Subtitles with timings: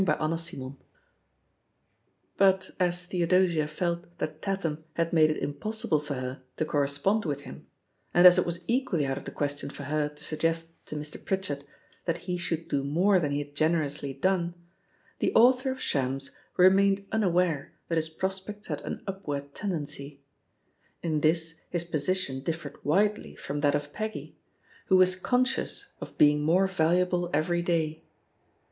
[0.01, 0.77] * CHAPTER Vni
[2.39, 7.41] Birr as Theodosia felt that Tatham had made it impossible for her to correspond with
[7.41, 7.67] him,
[8.11, 11.19] and as it was equally out of the question for her to suggest to Mr.
[11.23, 11.65] Fritchard
[12.05, 14.55] that he should do more than he had generously done,
[15.19, 20.19] the author of Shams remained imaware that his prospects had an upward tendency.
[21.03, 24.35] In this, his position dif fered widely from tibat of Peggy,
[24.87, 28.01] who was con scious of being more valuable every day.